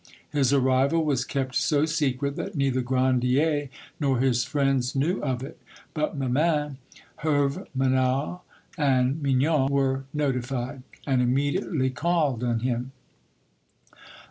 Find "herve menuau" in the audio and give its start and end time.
7.17-8.41